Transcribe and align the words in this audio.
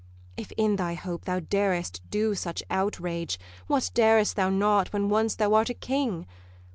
If 0.35 0.51
in 0.53 0.77
thy 0.77 0.95
hope 0.95 1.25
thou 1.25 1.41
darest 1.41 2.01
do 2.09 2.33
such 2.33 2.63
outrage, 2.71 3.37
What 3.67 3.91
darest 3.93 4.35
thou 4.35 4.49
not 4.49 4.91
when 4.91 5.09
once 5.09 5.35
thou 5.35 5.53
art 5.53 5.69
a 5.69 5.75
king? 5.75 6.25